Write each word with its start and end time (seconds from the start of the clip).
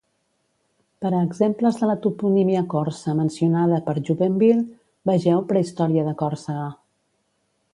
Per 1.05 1.09
a 1.09 1.19
exemples 1.25 1.75
de 1.81 1.89
la 1.89 1.95
toponímia 2.05 2.63
corsa 2.73 3.15
mencionada 3.19 3.79
per 3.91 3.95
Jubainville, 4.09 4.65
vegeu 5.11 5.45
Prehistòria 5.53 6.07
de 6.09 6.19
Còrsega. 6.23 6.69